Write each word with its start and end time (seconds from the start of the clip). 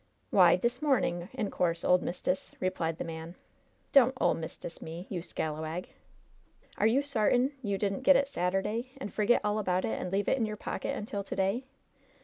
"W'y, 0.33 0.59
dis 0.59 0.81
momin', 0.81 1.29
in 1.31 1.51
course, 1.51 1.83
ole 1.85 1.99
mist'ess," 1.99 2.53
replied 2.59 2.97
the 2.97 3.03
man. 3.03 3.35
*T)on't 3.93 4.13
'ole 4.19 4.33
mist'ess' 4.33 4.81
me, 4.81 5.05
you 5.11 5.21
scalawag! 5.21 5.89
Are 6.79 6.87
you 6.87 7.03
sar 7.03 7.29
tain 7.29 7.51
you 7.61 7.77
didn't 7.77 8.01
get 8.01 8.15
it 8.15 8.27
Saturday, 8.27 8.93
and 8.97 9.13
forget 9.13 9.41
all 9.43 9.59
about 9.59 9.85
it, 9.85 10.01
and 10.01 10.11
leave 10.11 10.27
it 10.27 10.37
in 10.39 10.47
your 10.47 10.57
pocket 10.57 10.97
until 10.97 11.23
to 11.23 11.35
day 11.35 11.65